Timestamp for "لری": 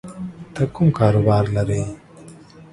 1.55-1.81